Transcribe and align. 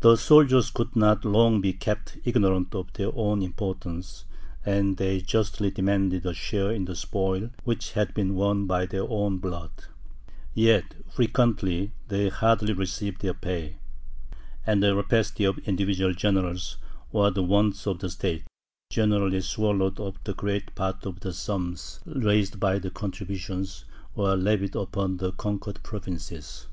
The 0.00 0.16
soldiers 0.16 0.70
could 0.70 0.94
not 0.94 1.24
long 1.24 1.62
be 1.62 1.72
kept 1.72 2.18
ignorant 2.24 2.74
of 2.74 2.92
their 2.92 3.10
own 3.16 3.40
importance, 3.40 4.26
and 4.62 4.98
they 4.98 5.22
justly 5.22 5.70
demanded 5.70 6.26
a 6.26 6.34
share 6.34 6.70
in 6.70 6.84
the 6.84 6.94
spoil 6.94 7.48
which 7.62 7.92
had 7.92 8.12
been 8.12 8.34
won 8.34 8.66
by 8.66 8.84
their 8.84 9.08
own 9.08 9.38
blood. 9.38 9.70
Yet, 10.52 10.94
frequently, 11.08 11.92
they 12.08 12.28
hardly 12.28 12.74
received 12.74 13.22
their 13.22 13.32
pay; 13.32 13.76
and 14.66 14.82
the 14.82 14.94
rapacity 14.94 15.44
of 15.46 15.56
individual 15.60 16.12
generals, 16.12 16.76
or 17.10 17.30
the 17.30 17.42
wants 17.42 17.86
of 17.86 18.00
the 18.00 18.10
state, 18.10 18.44
generally 18.90 19.40
swallowed 19.40 19.98
up 19.98 20.22
the 20.24 20.34
greater 20.34 20.72
part 20.74 21.06
of 21.06 21.20
the 21.20 21.32
sums 21.32 22.00
raised 22.04 22.60
by 22.60 22.78
contributions, 22.80 23.86
or 24.14 24.36
levied 24.36 24.76
upon 24.76 25.16
the 25.16 25.32
conquered 25.32 25.82
provinces. 25.82 26.66